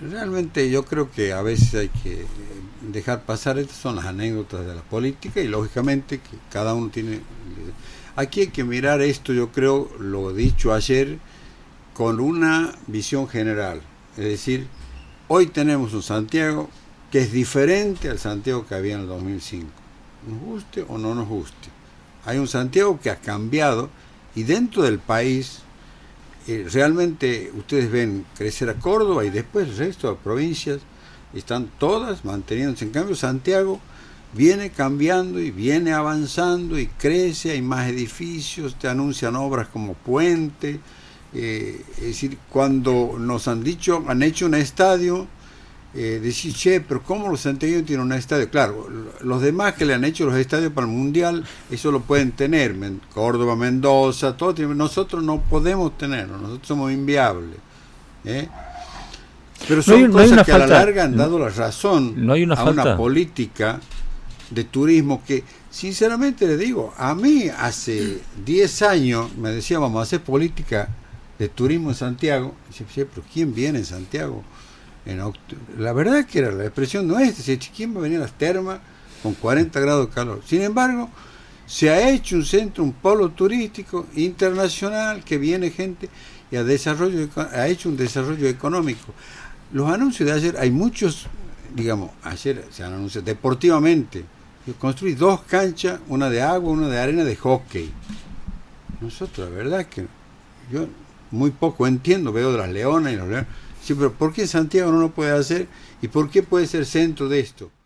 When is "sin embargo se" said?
80.44-81.90